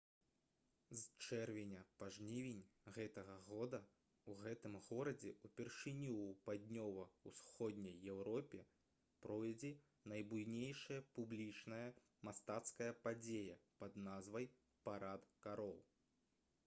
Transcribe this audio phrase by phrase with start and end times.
[0.99, 2.61] з чэрвеня па жнівень
[2.95, 8.61] гэтага года ў гэтым горадзе ўпершыню ў паўднёва-ўсходняй еўропе
[9.27, 9.71] пройдзе
[10.13, 11.83] найбуйнейшая публічная
[12.29, 14.49] мастацкая падзея пад назвай
[14.89, 15.77] «парад кароў»